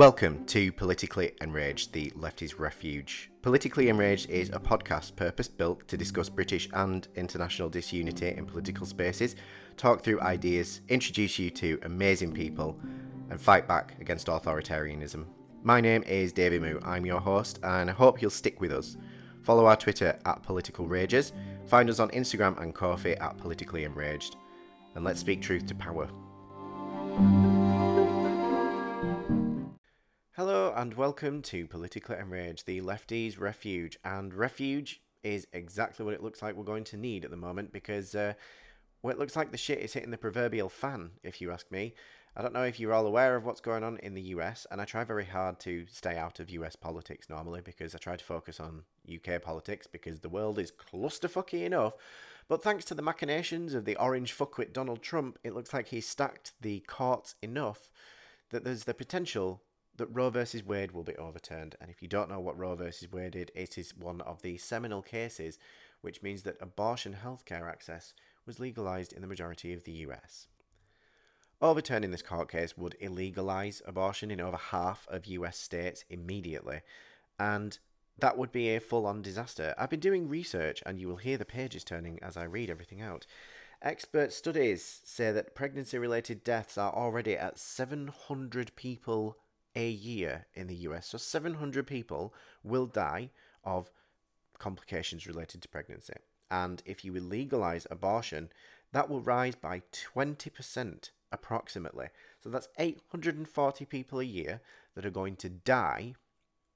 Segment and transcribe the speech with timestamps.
[0.00, 3.30] Welcome to Politically Enraged, the Lefty's Refuge.
[3.42, 8.86] Politically Enraged is a podcast purpose built to discuss British and international disunity in political
[8.86, 9.36] spaces,
[9.76, 12.80] talk through ideas, introduce you to amazing people,
[13.28, 15.26] and fight back against authoritarianism.
[15.64, 18.96] My name is David Moo, I'm your host, and I hope you'll stick with us.
[19.42, 21.34] Follow our Twitter at Political Rages,
[21.66, 24.36] find us on Instagram and Ko-fi at Politically Enraged,
[24.94, 26.08] and let's speak truth to power.
[30.80, 33.98] And welcome to Politically Enraged, the lefties' refuge.
[34.02, 37.70] And refuge is exactly what it looks like we're going to need at the moment
[37.70, 38.32] because, uh,
[39.02, 41.92] well, it looks like the shit is hitting the proverbial fan, if you ask me.
[42.34, 44.80] I don't know if you're all aware of what's going on in the US, and
[44.80, 48.24] I try very hard to stay out of US politics normally because I try to
[48.24, 51.92] focus on UK politics because the world is clusterfucky enough.
[52.48, 56.08] But thanks to the machinations of the orange fuckwit Donald Trump, it looks like he's
[56.08, 57.90] stacked the courts enough
[58.48, 59.60] that there's the potential
[60.00, 61.76] that Roe versus Wade will be overturned.
[61.80, 64.56] And if you don't know what Roe versus Wade did, it is one of the
[64.56, 65.58] seminal cases
[66.00, 68.14] which means that abortion healthcare access
[68.46, 70.46] was legalized in the majority of the US.
[71.60, 76.80] Overturning this court case would illegalize abortion in over half of US states immediately,
[77.38, 77.78] and
[78.18, 79.74] that would be a full on disaster.
[79.76, 83.02] I've been doing research, and you will hear the pages turning as I read everything
[83.02, 83.26] out.
[83.82, 89.36] Expert studies say that pregnancy related deaths are already at 700 people
[89.74, 91.08] a year in the US.
[91.08, 93.30] So 700 people will die
[93.64, 93.90] of
[94.58, 96.14] complications related to pregnancy.
[96.50, 98.50] And if you legalize abortion,
[98.92, 102.08] that will rise by 20% approximately.
[102.42, 104.60] So that's 840 people a year
[104.94, 106.14] that are going to die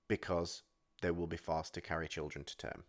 [0.06, 0.62] because
[1.02, 2.84] they will be forced to carry children to term.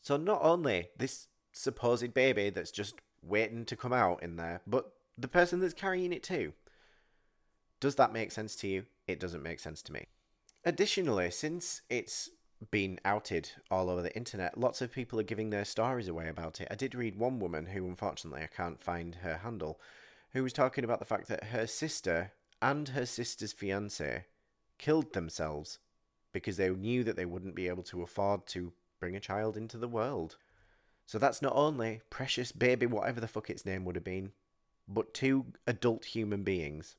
[0.00, 4.92] So not only this supposed baby that's just waiting to come out in there, but
[5.18, 6.52] the person that's carrying it too.
[7.78, 8.84] Does that make sense to you?
[9.10, 10.06] It doesn't make sense to me.
[10.64, 12.30] Additionally, since it's
[12.70, 16.60] been outed all over the internet, lots of people are giving their stories away about
[16.60, 16.68] it.
[16.70, 19.80] I did read one woman who, unfortunately, I can't find her handle,
[20.32, 24.26] who was talking about the fact that her sister and her sister's fiance
[24.78, 25.78] killed themselves
[26.32, 29.78] because they knew that they wouldn't be able to afford to bring a child into
[29.78, 30.36] the world.
[31.06, 34.32] So that's not only precious baby, whatever the fuck its name would have been,
[34.86, 36.96] but two adult human beings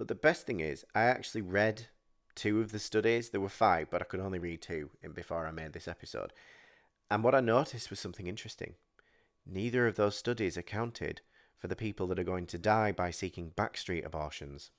[0.00, 1.88] but the best thing is, I actually read
[2.34, 3.28] two of the studies.
[3.28, 6.32] There were five, but I could only read two before I made this episode.
[7.10, 8.76] And what I noticed was something interesting.
[9.44, 11.20] Neither of those studies accounted
[11.58, 14.70] for the people that are going to die by seeking backstreet abortions.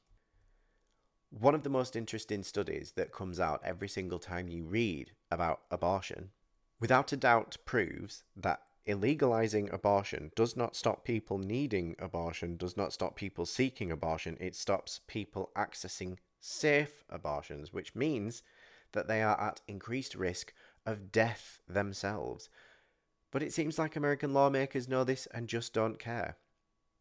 [1.30, 5.62] One of the most interesting studies that comes out every single time you read about
[5.70, 6.32] abortion,
[6.80, 12.94] without a doubt, proves that illegalizing abortion does not stop people needing abortion, does not
[12.94, 14.38] stop people seeking abortion.
[14.40, 18.44] It stops people accessing safe abortions, which means
[18.94, 20.54] that they are at increased risk
[20.86, 22.50] of death themselves.
[23.32, 26.38] But it seems like American lawmakers know this and just don't care.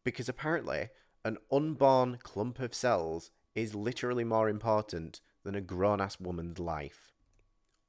[0.03, 0.89] Because apparently,
[1.25, 7.11] an unborn clump of cells is literally more important than a grown ass woman's life.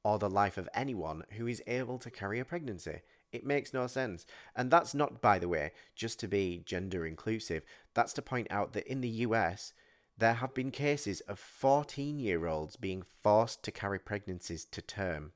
[0.03, 3.01] Or the life of anyone who is able to carry a pregnancy.
[3.33, 4.25] It makes no sense.
[4.55, 7.63] And that's not, by the way, just to be gender inclusive.
[7.95, 9.73] That's to point out that in the US,
[10.15, 15.31] there have been cases of 14 year olds being forced to carry pregnancies to term.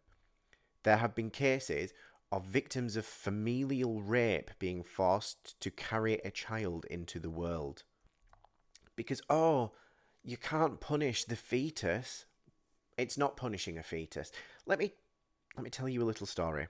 [0.83, 1.91] There have been cases
[2.31, 7.83] of victims of familial rape being forced to carry a child into the world.
[8.95, 9.71] Because, oh,
[10.23, 12.25] you can't punish the fetus.
[12.95, 14.31] It's not punishing a fetus.
[14.67, 14.93] Let me
[15.55, 16.67] let me tell you a little story.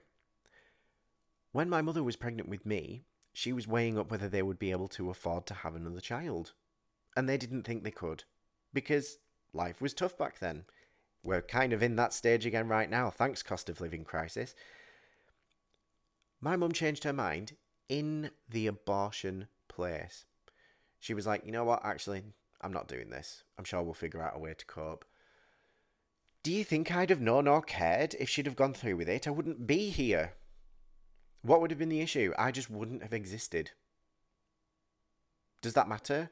[1.58, 3.02] When my mother was pregnant with me,
[3.32, 6.52] she was weighing up whether they would be able to afford to have another child.
[7.16, 8.22] And they didn't think they could.
[8.72, 9.18] Because
[9.52, 10.66] life was tough back then.
[11.24, 14.54] We're kind of in that stage again right now, thanks cost of living crisis.
[16.40, 17.56] My mum changed her mind
[17.88, 20.26] in the abortion place.
[21.00, 22.22] She was like, you know what, actually,
[22.60, 23.42] I'm not doing this.
[23.58, 25.04] I'm sure we'll figure out a way to cope.
[26.44, 29.26] Do you think I'd have known or cared if she'd have gone through with it?
[29.26, 30.34] I wouldn't be here.
[31.42, 32.32] What would have been the issue?
[32.38, 33.70] I just wouldn't have existed.
[35.62, 36.30] Does that matter?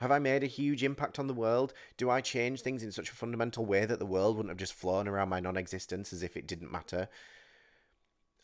[0.00, 1.72] Have I made a huge impact on the world?
[1.96, 4.74] Do I change things in such a fundamental way that the world wouldn't have just
[4.74, 7.08] flown around my non existence as if it didn't matter?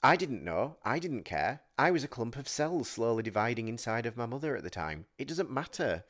[0.03, 0.77] I didn't know.
[0.85, 1.61] I didn't care.
[1.79, 5.07] I was a clump of cells slowly dividing inside of my mother at the time.
[5.19, 6.05] It doesn't matter.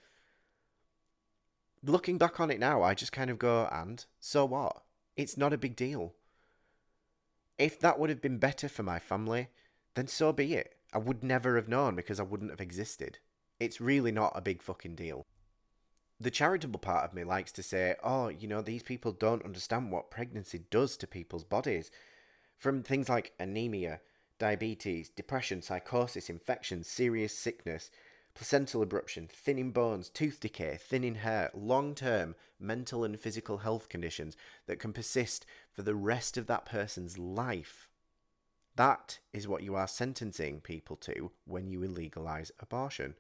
[1.83, 4.83] Looking back on it now, I just kind of go, and so what?
[5.17, 6.15] It's not a big deal.
[7.59, 9.49] If that would have been better for my family,
[9.95, 10.75] then so be it.
[10.93, 13.19] I would never have known because I wouldn't have existed.
[13.59, 15.27] It's really not a big fucking deal.
[16.21, 19.91] the charitable part of me likes to say, oh, you know, these people don't understand
[19.91, 21.91] what pregnancy does to people's bodies.
[22.59, 24.01] From things like anemia,
[24.39, 27.91] diabetes, depression, psychosis, infections, serious sickness,
[28.35, 34.37] placental abruption, thinning bones, tooth decay, thinning hair, long term mental and physical health conditions
[34.67, 37.89] that can persist for the rest of that person's life.
[38.81, 43.15] That is what you are sentencing people to when you illegalize abortion.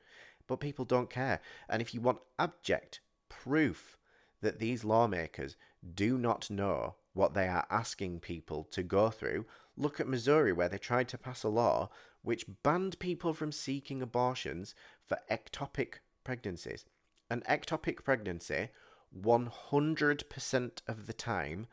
[0.46, 1.42] But people don't care.
[1.68, 3.98] And if you want abject proof
[4.40, 5.56] that these lawmakers
[5.94, 9.44] do not know what they are asking people to go through,
[9.76, 11.90] look at Missouri, where they tried to pass a law
[12.22, 14.74] which banned people from seeking abortions
[15.06, 16.86] for ectopic pregnancies.
[17.28, 18.70] An ectopic pregnancy,
[19.14, 21.66] 100% of the time,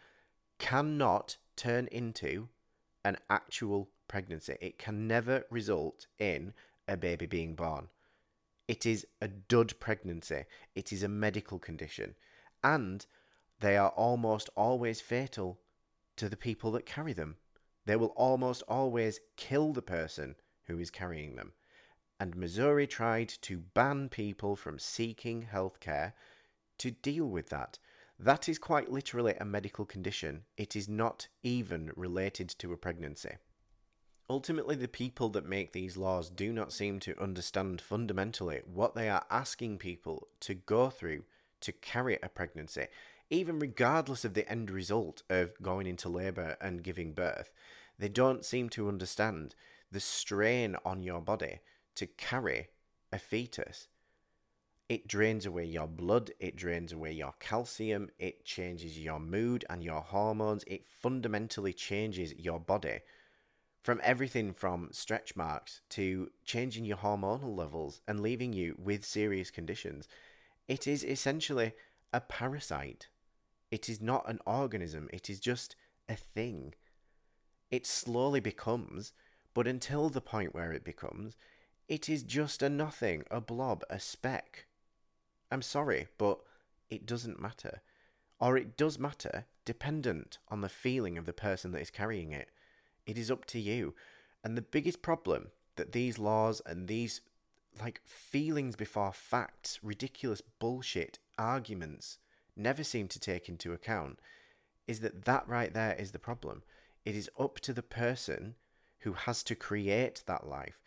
[0.59, 2.49] cannot turn into
[3.03, 4.57] an actual pregnancy.
[4.61, 6.53] It can never result in
[6.87, 7.89] a baby being born.
[8.67, 10.45] It is a dud pregnancy.
[10.75, 12.15] It is a medical condition.
[12.63, 13.05] And
[13.59, 15.59] they are almost always fatal
[16.17, 17.37] to the people that carry them.
[17.85, 20.35] They will almost always kill the person
[20.65, 21.53] who is carrying them.
[22.19, 26.13] And Missouri tried to ban people from seeking health care
[26.79, 27.79] to deal with that.
[28.19, 30.43] That is quite literally a medical condition.
[30.57, 33.37] It is not even related to a pregnancy.
[34.29, 39.07] Ultimately, the people that make these laws do not seem to understand fundamentally what they
[39.09, 41.23] are asking people to go through
[41.61, 42.87] to carry a pregnancy,
[43.29, 47.51] even regardless of the end result of going into labour and giving birth.
[47.97, 49.55] They don't seem to understand
[49.91, 51.59] the strain on your body
[51.95, 52.67] to carry
[53.11, 53.87] a fetus.
[54.89, 59.83] It drains away your blood, it drains away your calcium, it changes your mood and
[59.83, 62.99] your hormones, it fundamentally changes your body.
[63.83, 69.51] From everything from stretch marks to changing your hormonal levels and leaving you with serious
[69.51, 70.07] conditions.
[70.69, 71.73] It is essentially
[72.13, 73.09] a parasite.
[73.69, 75.75] It is not an organism, it is just
[76.07, 76.75] a thing.
[77.69, 79.11] It slowly becomes,
[79.53, 81.35] but until the point where it becomes,
[81.89, 84.66] it is just a nothing, a blob, a speck.
[85.51, 86.39] I'm sorry, but
[86.89, 87.81] it doesn't matter.
[88.39, 92.49] Or it does matter, dependent on the feeling of the person that is carrying it.
[93.05, 93.95] It is up to you.
[94.43, 97.21] And the biggest problem that these laws and these,
[97.79, 102.19] like, feelings before facts, ridiculous bullshit arguments
[102.55, 104.19] never seem to take into account
[104.87, 106.63] is that that right there is the problem.
[107.05, 108.55] It is up to the person
[108.99, 110.79] who has to create that life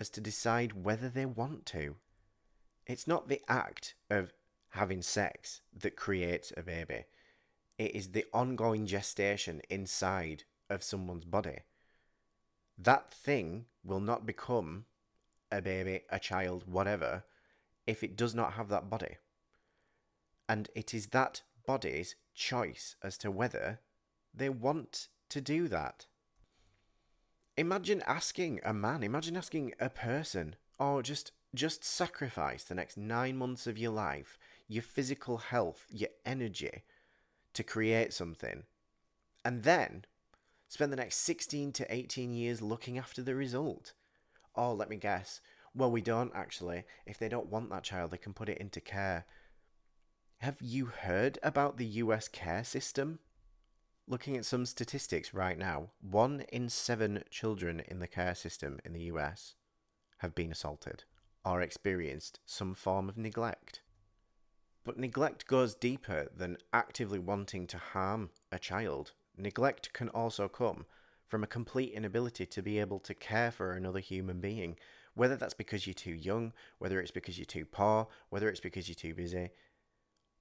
[0.00, 1.96] as to decide whether they want to.
[2.88, 4.32] It's not the act of
[4.70, 7.04] having sex that creates a baby,
[7.76, 11.58] it is the ongoing gestation inside of someone's body.
[12.76, 14.86] That thing will not become
[15.52, 17.24] a baby, a child, whatever,
[17.86, 19.16] if it does not have that body.
[20.48, 23.80] And it is that body's choice as to whether
[24.34, 26.06] they want to do that.
[27.56, 33.36] Imagine asking a man, imagine asking a person, or just just sacrifice the next nine
[33.36, 36.82] months of your life, your physical health, your energy
[37.54, 38.64] to create something,
[39.44, 40.04] and then
[40.68, 43.94] spend the next 16 to 18 years looking after the result.
[44.54, 45.40] Oh, let me guess.
[45.74, 46.84] Well, we don't actually.
[47.06, 49.24] If they don't want that child, they can put it into care.
[50.38, 53.20] Have you heard about the US care system?
[54.06, 58.92] Looking at some statistics right now, one in seven children in the care system in
[58.92, 59.54] the US
[60.18, 61.04] have been assaulted
[61.44, 63.80] or experienced some form of neglect.
[64.84, 69.12] But neglect goes deeper than actively wanting to harm a child.
[69.36, 70.86] Neglect can also come
[71.26, 74.76] from a complete inability to be able to care for another human being,
[75.14, 78.88] whether that's because you're too young, whether it's because you're too poor, whether it's because
[78.88, 79.50] you're too busy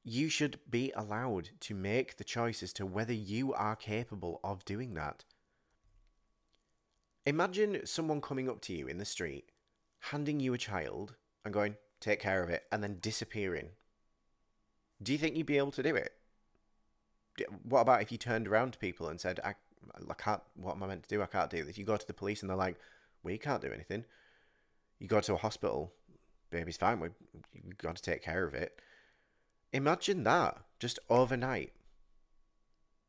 [0.10, 4.64] you should be allowed to make the choice as to whether you are capable of
[4.64, 5.26] doing that.
[7.26, 9.52] Imagine someone coming up to you in the street,
[10.00, 13.70] handing you a child, and going, take care of it, and then disappearing.
[15.02, 16.14] Do you think you'd be able to do it?
[17.64, 19.54] What about if you turned around to people and said, I,
[20.10, 21.22] I can't, what am I meant to do?
[21.22, 21.78] I can't do this.
[21.78, 22.78] You go to the police and they're like,
[23.22, 24.06] well, you can't do anything.
[25.00, 25.94] You go to a hospital,
[26.50, 27.12] baby's fine, we've
[27.78, 28.80] got to take care of it.
[29.72, 31.74] Imagine that just overnight.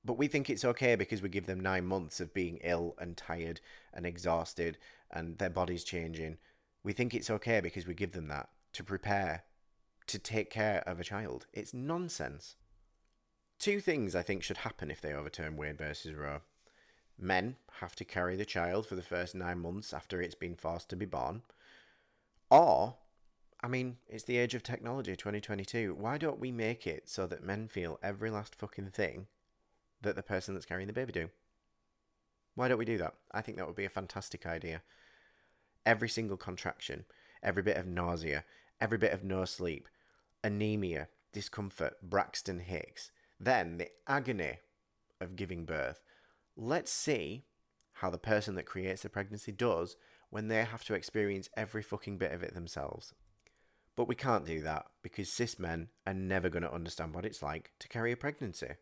[0.05, 3.17] But we think it's okay because we give them nine months of being ill and
[3.17, 3.61] tired
[3.93, 4.79] and exhausted
[5.11, 6.37] and their body's changing.
[6.89, 9.43] We think it's okay because we give them that to prepare
[10.07, 11.45] to take care of a child.
[11.53, 12.57] It's nonsense.
[13.59, 16.41] Two things I think should happen if they overturn Wade versus Roe.
[17.19, 20.89] Men have to carry the child for the first nine months after it's been forced
[20.89, 21.43] to be born,
[22.51, 22.97] or
[23.61, 25.95] I mean, it's the age of technology, 2022.
[25.95, 29.27] Why don't we make it so that men feel every last fucking thing
[30.01, 31.29] that the person that's carrying the baby do?
[32.55, 33.13] Why don't we do that?
[33.31, 34.81] I think that would be a fantastic idea.
[35.87, 37.05] Every single contraction,
[37.43, 38.45] every bit of nausea,
[38.81, 39.89] every bit of no sleep,
[40.45, 44.59] anemia, discomfort, Braxton Hicks, then the agony
[45.21, 46.03] of giving birth.
[46.57, 47.45] Let's see
[47.95, 49.97] how the person that creates the pregnancy does
[50.31, 53.15] when they have to experience every fucking bit of it themselves.
[53.97, 57.43] But we can't do that because cis men are never going to understand what it's
[57.43, 58.75] like to carry a pregnancy.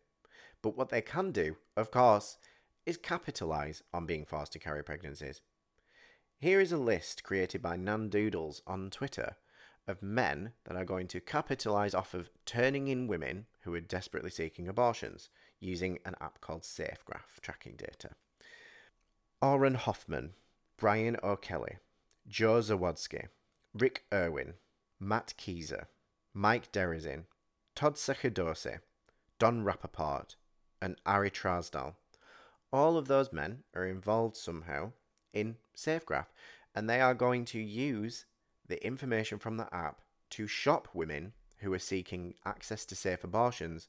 [0.61, 2.37] But what they can do, of course,
[2.85, 5.41] is capitalise on being forced to carry pregnancies.
[6.39, 9.37] Here is a list created by Nan Doodles on Twitter
[9.87, 14.29] of men that are going to capitalise off of turning in women who are desperately
[14.29, 15.29] seeking abortions
[15.59, 18.11] using an app called SafeGraph tracking data.
[19.41, 20.33] Auren Hoffman,
[20.77, 21.77] Brian O'Kelly,
[22.27, 23.29] Joe Zawadzki,
[23.73, 24.53] Rick Irwin,
[24.99, 25.85] Matt Keyser,
[26.35, 27.23] Mike Derizin,
[27.73, 28.77] Todd Sacerdose,
[29.39, 30.35] Don Rappaport,
[30.83, 31.95] and Ari Trasdal.
[32.71, 34.91] All of those men are involved somehow
[35.33, 36.27] in SafeGraph,
[36.75, 38.25] and they are going to use
[38.67, 43.87] the information from the app to shop women who are seeking access to safe abortions.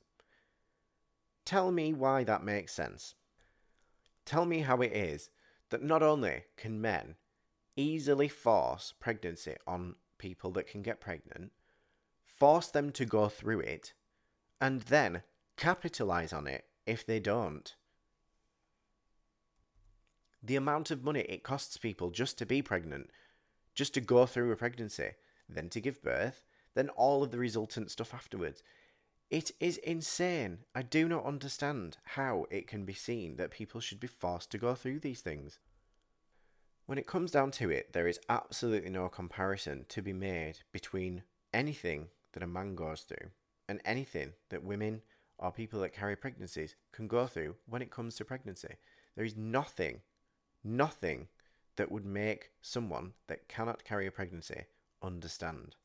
[1.45, 3.15] Tell me why that makes sense.
[4.25, 5.31] Tell me how it is
[5.71, 7.17] that not only can men
[7.77, 11.53] easily force pregnancy on people that can get pregnant,
[12.25, 13.93] force them to go through it,
[14.61, 15.23] and then
[15.57, 17.75] capitalize on it if they don't.
[20.43, 23.11] The amount of money it costs people just to be pregnant
[23.79, 25.11] just to go through a pregnancy,
[25.49, 26.43] then to give birth,
[26.75, 28.61] then all of the resultant stuff afterwards.
[29.31, 30.59] It is insane.
[30.75, 34.59] I do not understand how it can be seen that people should be forced to
[34.59, 35.61] go through these things.
[36.87, 41.23] When it comes down to it, there is absolutely no comparison to be made between
[41.55, 43.29] anything that a man goes through
[43.69, 45.03] and anything that women
[45.39, 48.75] or people that carry pregnancies can go through when it comes to pregnancy.
[49.15, 50.01] There is nothing,
[50.65, 51.29] nothing
[51.77, 54.65] that would make someone that cannot carry a pregnancy
[55.03, 55.77] understand.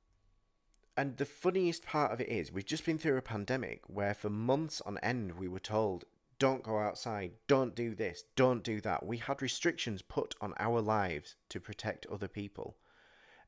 [0.96, 4.30] And the funniest part of it is, we've just been through a pandemic where for
[4.30, 6.06] months on end we were told,
[6.40, 9.06] don't go outside, don't do this, don't do that.
[9.06, 12.76] We had restrictions put on our lives to protect other people.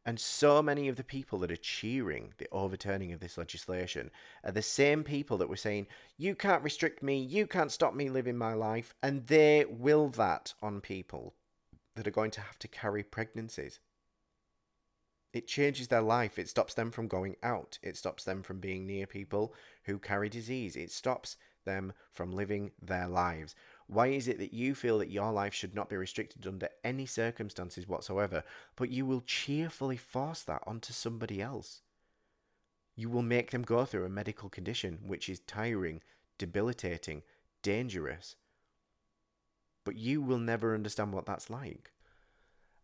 [0.06, 4.12] And so many of the people that are cheering the overturning of this legislation
[4.44, 8.10] are the same people that were saying, you can't restrict me, you can't stop me
[8.10, 11.34] living my life, and they will that on people
[11.96, 13.80] that are going to have to carry pregnancies.
[15.34, 16.38] It changes their life.
[16.38, 17.80] It stops them from going out.
[17.82, 20.76] It stops them from being near people who carry disease.
[20.76, 21.36] It stops
[21.66, 23.56] them from living their lives.
[23.88, 27.06] Why is it that you feel that your life should not be restricted under any
[27.06, 28.44] circumstances whatsoever,
[28.76, 31.82] but you will cheerfully force that onto somebody else?
[32.96, 36.02] You will make them go through a medical condition which is tiring,
[36.38, 37.22] debilitating,
[37.62, 38.36] dangerous,
[39.84, 41.92] but you will never understand what that's like.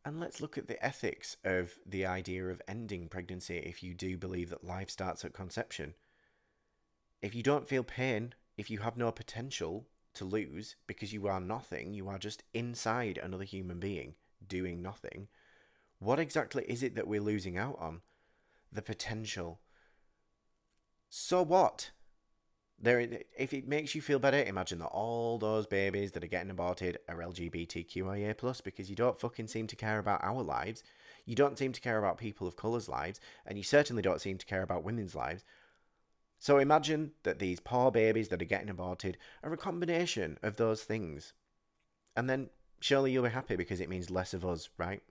[0.06, 4.18] And let's look at the ethics of the idea of ending pregnancy if you do
[4.18, 5.94] believe that life starts at conception.
[7.22, 11.40] If you don't feel pain, if you have no potential to lose because you are
[11.40, 14.16] nothing, you are just inside another human being
[14.48, 15.28] doing nothing,
[16.00, 18.02] what exactly is it that we're losing out on?
[18.72, 19.60] The potential.
[21.10, 21.92] So what?
[22.82, 26.50] there if it makes you feel better imagine that all those babies that are getting
[26.50, 30.84] aborted are lgbtqia plus because you don't fucking seem to care about our lives
[31.26, 34.38] you don't seem to care about people of colour's lives and you certainly don't seem
[34.38, 35.46] to care about women's lives
[36.42, 40.82] so imagine that these poor babies that are getting aborted are a combination of those
[40.82, 41.34] things
[42.16, 45.04] and then surely you'll be happy because it means less of us right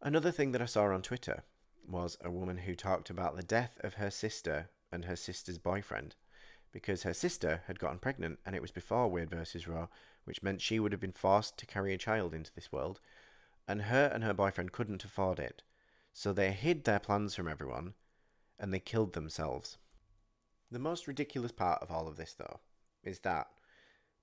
[0.00, 1.42] another thing that i saw on twitter
[1.84, 6.14] was a woman who talked about the death of her sister and her sister's boyfriend
[6.72, 9.88] because her sister had gotten pregnant and it was before Wade versus Roe,
[10.24, 13.00] which meant she would have been forced to carry a child into this world,
[13.66, 15.62] and her and her boyfriend couldn't afford it.
[16.12, 17.94] So they hid their plans from everyone
[18.58, 19.78] and they killed themselves.
[20.70, 22.60] The most ridiculous part of all of this, though,
[23.02, 23.48] is that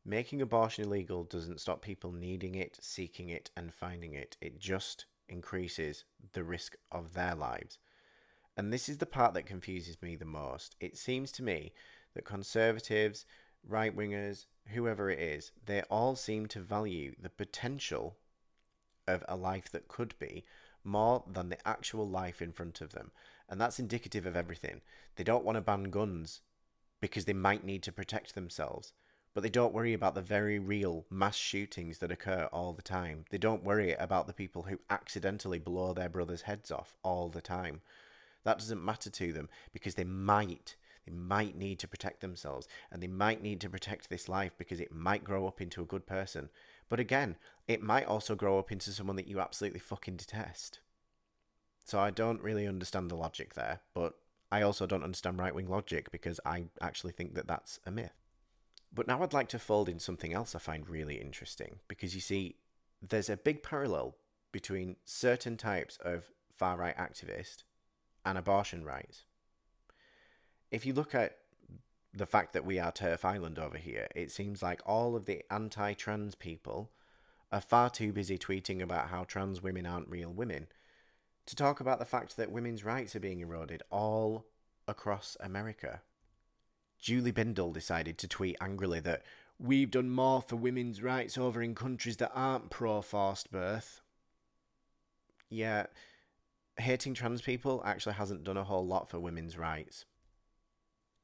[0.05, 4.37] making abortion illegal doesn't stop people needing it, seeking it, and finding it.
[4.41, 7.79] It just increases the risk of their lives.
[8.55, 10.75] And this is the part that confuses me the most.
[10.79, 11.73] It seems to me
[12.13, 13.25] that conservatives,
[13.67, 18.17] right wingers, whoever it is, they all seem to value the potential
[19.07, 20.45] of a life that could be
[20.85, 23.11] more than the actual life in front of them.
[23.49, 24.81] And that's indicative of everything.
[25.15, 26.41] They don't want to ban guns
[26.99, 28.93] because they might need to protect themselves.
[29.35, 33.25] but they don't worry about the very real mass shootings that occur all the time.
[33.29, 37.41] They don't worry about the people who accidentally blow their brothers' heads off all the
[37.41, 37.81] time.
[38.45, 43.03] That doesn't matter to them because they might they might need to protect themselves and
[43.03, 46.07] they might need to protect this life because it might grow up into a good
[46.07, 46.49] person.
[46.89, 47.37] But again,
[47.67, 50.79] it might also grow up into someone that you absolutely fucking detest.
[51.83, 54.13] So I don't really understand the logic there, but
[54.51, 58.23] I also don't understand right wing logic because I actually think that that's a myth.
[58.93, 62.21] But now I'd like to fold in something else I find really interesting because you
[62.21, 62.55] see,
[63.01, 64.15] there's a big parallel
[64.51, 67.63] between certain types of far right activist
[68.25, 69.25] and abortion rights
[70.71, 71.37] if you look at
[72.15, 75.43] the fact that we are TERF Island over here, it seems like all of the
[75.51, 76.91] anti trans people
[77.51, 80.67] are far too busy tweeting about how trans women aren't real women
[81.45, 84.45] to talk about the fact that women's rights are being eroded all
[84.87, 86.01] across America.
[86.99, 89.23] Julie Bindel decided to tweet angrily that
[89.59, 94.01] we've done more for women's rights over in countries that aren't pro forced birth.
[95.49, 95.85] Yeah,
[96.77, 100.05] hating trans people actually hasn't done a whole lot for women's rights.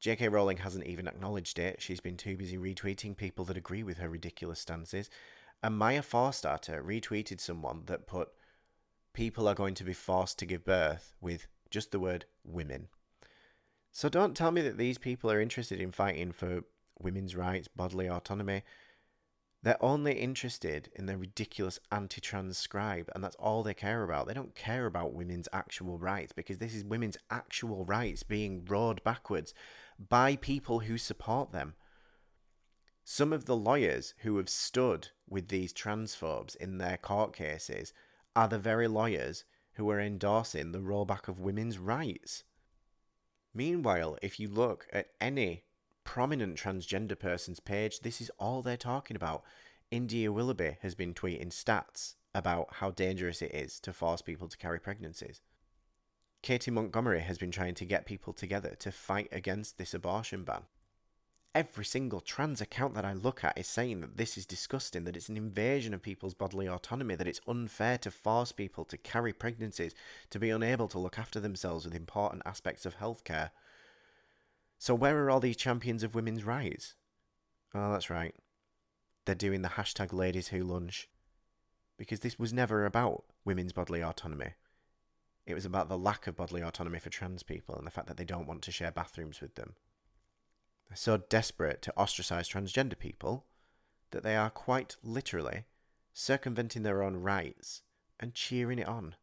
[0.01, 0.29] J.K.
[0.29, 1.79] Rowling hasn't even acknowledged it.
[1.79, 5.11] She's been too busy retweeting people that agree with her ridiculous stances.
[5.61, 8.29] And Maya Forstater retweeted someone that put,
[9.13, 12.87] People are going to be forced to give birth with just the word women.
[13.91, 16.63] So don't tell me that these people are interested in fighting for
[16.99, 18.63] women's rights, bodily autonomy.
[19.61, 24.27] They're only interested in the ridiculous anti trans scribe, and that's all they care about.
[24.27, 29.03] They don't care about women's actual rights because this is women's actual rights being rowed
[29.03, 29.53] backwards
[30.09, 31.75] by people who support them.
[33.03, 37.93] Some of the lawyers who have stood with these transphobes in their court cases
[38.35, 39.43] are the very lawyers
[39.73, 42.43] who are endorsing the rollback of women's rights.
[43.53, 45.63] Meanwhile, if you look at any
[46.03, 49.43] prominent transgender person's page, this is all they're talking about.
[49.89, 54.57] India Willoughby has been tweeting stats about how dangerous it is to force people to
[54.57, 55.41] carry pregnancies.
[56.41, 60.63] Katy Montgomerie has been trying to get people together to fight against this abortion ban.
[61.53, 65.17] Every single trans account that I look at is saying that this is disgusting, that
[65.17, 69.33] it's an invasion of people's bodily autonomy, that it's unfair to force people to carry
[69.33, 69.93] pregnancies,
[70.29, 73.51] to be unable to look after themselves with important aspects of healthcare.
[74.79, 76.95] So, where are all these champions of women's rights?
[77.75, 78.33] Oh, that's right.
[79.25, 81.07] They're doing the hashtag ladies who lunch.
[81.97, 84.53] Because this was never about women's bodily autonomy.
[85.45, 88.17] It was about the lack of bodily autonomy for trans people and the fact that
[88.17, 89.73] they don't want to share bathrooms with them.
[90.87, 93.45] They're so desperate to ostracize transgender people
[94.11, 95.65] that they are quite literally
[96.13, 97.81] circumventing their own rights
[98.19, 99.15] and cheering it on.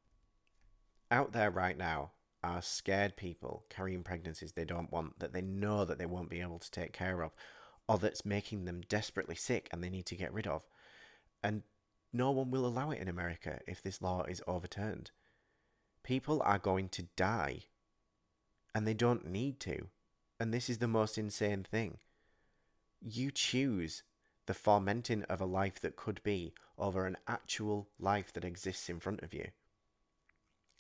[1.11, 5.85] Out there right now are scared people carrying pregnancies they don't want, that they know
[5.85, 7.33] that they won't be able to take care of,
[7.89, 10.63] or that's making them desperately sick and they need to get rid of.
[11.43, 11.63] And
[12.13, 15.11] no one will allow it in America if this law is overturned.
[16.09, 17.65] People are going to die.
[18.75, 19.89] And they don't need to.
[20.41, 21.99] And this is the most insane thing.
[23.03, 24.05] You choose
[24.47, 29.01] the fomenting of a life that could be over an actual life that exists in
[29.01, 29.49] front of you.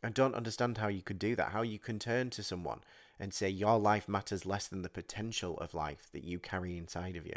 [0.03, 2.81] I don't understand how you could do that, how you can turn to someone
[3.21, 7.17] and say your life matters less than the potential of life that you carry inside
[7.17, 7.37] of you.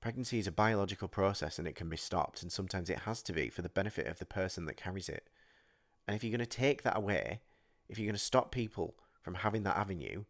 [0.00, 3.34] Pregnancy is a biological process and it can be stopped, and sometimes it has to
[3.34, 5.28] be for the benefit of the person that carries it.
[6.06, 7.40] And if you're going to take that away,
[7.88, 10.24] if you're going to stop people from having that avenue,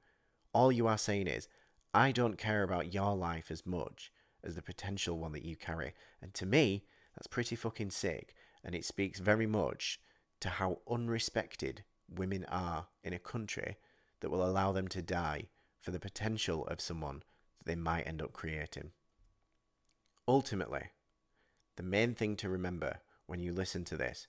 [0.53, 1.49] all you are saying is,
[1.93, 4.11] I don't care about your life as much
[4.43, 5.93] as the potential one that you carry.
[6.23, 6.85] And to me,
[7.15, 8.35] that's pretty fucking sick.
[8.65, 10.01] And it speaks very much
[10.41, 13.77] to how unrespected women are in a country
[14.21, 15.49] that will allow them to die
[15.81, 17.23] for the potential of someone
[17.59, 18.91] that they might end up creating.
[20.29, 20.91] Ultimately,
[21.77, 24.27] the main thing to remember when you listen to this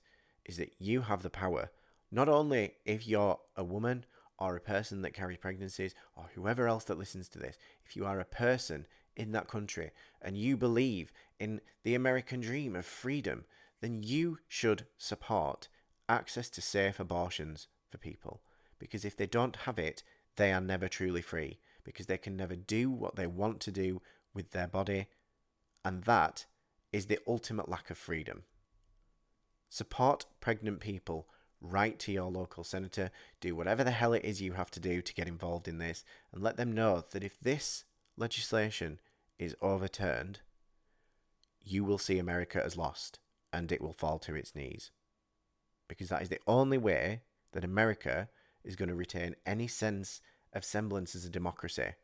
[0.48, 1.70] is that you have the power,
[2.10, 4.04] not only if you're a woman
[4.38, 8.04] or a person that carries pregnancies or whoever else that listens to this, if you
[8.06, 9.90] are a person in that country
[10.22, 13.44] and you believe in the American dream of freedom,
[13.80, 15.68] then you should support
[16.08, 18.40] access to safe abortions for people.
[18.78, 20.02] Because if they don't have it,
[20.36, 24.00] they are never truly free because they can never do what they want to do
[24.32, 25.06] with their body.
[25.84, 26.46] And that
[26.92, 28.44] is the ultimate lack of freedom.
[29.68, 31.28] Support pregnant people.
[31.60, 33.10] Write to your local senator.
[33.40, 36.04] Do whatever the hell it is you have to do to get involved in this.
[36.32, 37.84] And let them know that if this
[38.16, 39.00] legislation
[39.38, 40.40] is overturned,
[41.62, 43.18] you will see America as lost
[43.52, 44.90] and it will fall to its knees.
[45.88, 48.28] Because that is the only way that America
[48.64, 50.20] is going to retain any sense
[50.52, 51.94] of semblance as a democracy.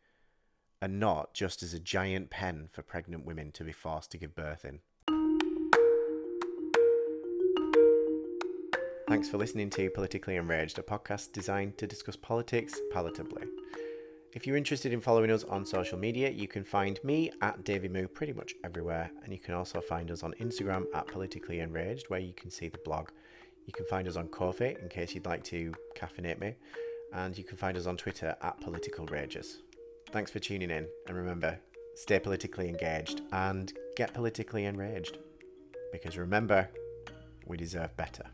[0.84, 4.34] and not just as a giant pen for pregnant women to be forced to give
[4.34, 4.80] birth in.
[9.14, 13.46] Thanks for listening to Politically Enraged, a podcast designed to discuss politics palatably.
[14.32, 17.86] If you're interested in following us on social media, you can find me at Davie
[17.86, 22.10] Moo pretty much everywhere, and you can also find us on Instagram at Politically Enraged,
[22.10, 23.10] where you can see the blog.
[23.66, 26.56] You can find us on Ko-fi in case you'd like to caffeinate me,
[27.12, 29.58] and you can find us on Twitter at Political Rages.
[30.10, 31.56] Thanks for tuning in, and remember,
[31.94, 35.18] stay politically engaged and get politically enraged.
[35.92, 36.68] Because remember,
[37.46, 38.24] we deserve better.